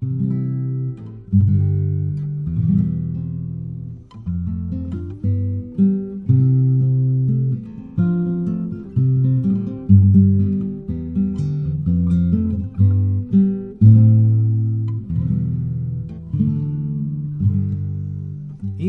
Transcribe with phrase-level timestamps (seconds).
[0.00, 0.06] Y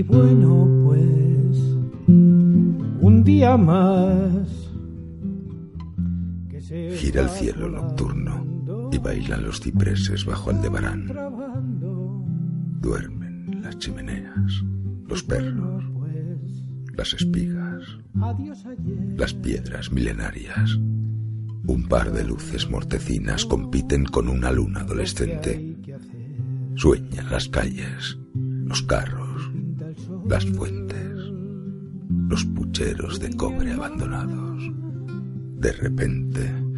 [0.03, 1.57] bueno, pues
[2.07, 4.71] un día más.
[6.49, 8.58] que se Gira el cielo nocturno
[8.91, 11.07] y bailan los cipreses bajo Aldebarán.
[12.81, 14.63] Duermen las chimeneas,
[15.07, 15.83] los perros,
[16.95, 17.83] las espigas,
[19.15, 20.77] las piedras milenarias.
[21.65, 25.77] Un par de luces mortecinas compiten con una luna adolescente.
[26.75, 29.51] Sueñan las calles, los carros,
[30.27, 31.15] las fuentes,
[32.29, 34.63] los pucheros de cobre abandonados.
[35.57, 36.68] De repente,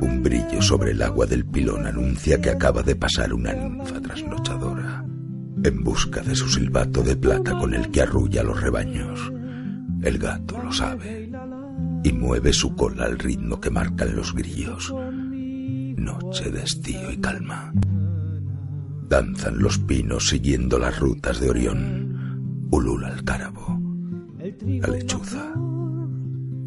[0.00, 5.04] un brillo sobre el agua del pilón anuncia que acaba de pasar una ninfa trasnochadora,
[5.62, 9.32] en busca de su silbato de plata con el que arrulla los rebaños.
[10.02, 11.30] El gato lo sabe
[12.02, 14.92] y mueve su cola al ritmo que marcan los grillos.
[14.92, 17.72] Noche de estío y calma.
[19.08, 22.68] Danzan los pinos siguiendo las rutas de Orión.
[22.70, 23.80] Ulula el cárabo,
[24.38, 25.52] la lechuza,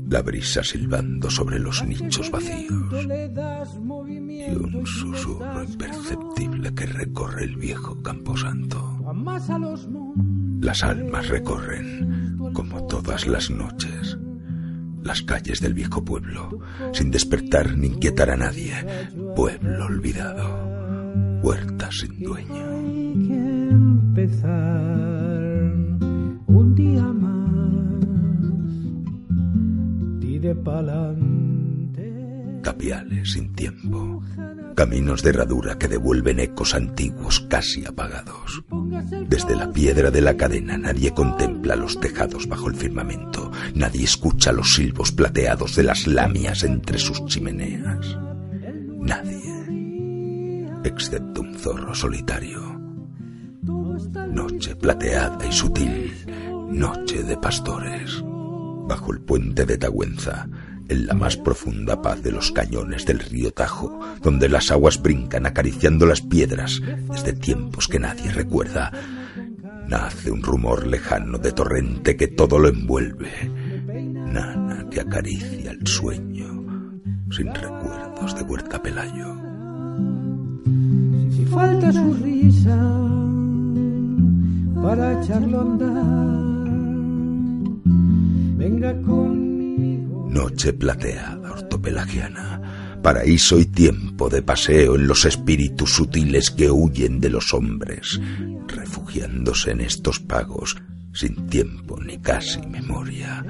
[0.09, 8.01] la brisa silbando sobre los nichos vacíos y un susurro imperceptible que recorre el viejo
[8.01, 8.99] camposanto.
[10.61, 14.17] Las almas recorren, como todas las noches,
[15.03, 16.59] las calles del viejo pueblo,
[16.93, 18.73] sin despertar ni inquietar a nadie.
[19.35, 22.65] Pueblo olvidado, huerta sin dueño.
[30.47, 32.61] Tire pa'lante.
[32.63, 34.23] Tapiales sin tiempo,
[34.75, 38.63] caminos de herradura que devuelven ecos antiguos casi apagados.
[39.27, 44.53] Desde la piedra de la cadena nadie contempla los tejados bajo el firmamento, nadie escucha
[44.53, 48.17] los silbos plateados de las lamias entre sus chimeneas.
[49.01, 52.61] Nadie, excepto un zorro solitario.
[54.31, 56.13] Noche plateada y sutil,
[56.69, 58.23] noche de pastores.
[58.87, 60.47] Bajo el puente de Tagüenza,
[60.89, 65.45] en la más profunda paz de los cañones del río Tajo, donde las aguas brincan
[65.45, 66.81] acariciando las piedras
[67.11, 68.91] desde tiempos que nadie recuerda,
[69.87, 73.31] nace un rumor lejano de torrente que todo lo envuelve.
[73.87, 76.99] Nana que acaricia el sueño,
[77.31, 79.35] sin recuerdos de Huerta Pelayo.
[81.31, 82.77] Si falta su risa
[84.81, 86.46] para echarlo andar.
[90.29, 97.29] Noche plateada ortopelagiana, paraíso y tiempo de paseo en los espíritus sutiles que huyen de
[97.29, 98.19] los hombres,
[98.67, 100.77] refugiándose en estos pagos
[101.17, 103.43] sin tiempo ni casi memoria.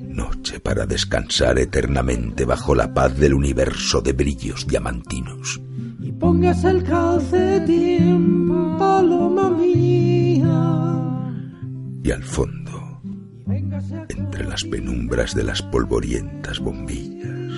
[0.00, 5.60] Noche para descansar eternamente bajo la paz del universo de brillos diamantinos.
[6.00, 10.90] Y póngase el calcetín, paloma mía.
[12.02, 12.59] Y al fondo,
[14.08, 17.52] entre las penumbras de las polvorientas bombillas,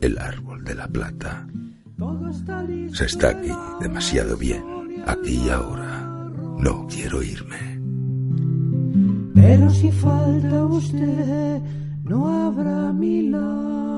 [0.00, 1.46] el árbol de la plata.
[2.92, 4.62] Se está aquí demasiado bien,
[5.06, 6.04] aquí y ahora.
[6.58, 7.76] No quiero irme.
[9.34, 11.60] Pero si falta usted,
[12.02, 13.95] no habrá milagro.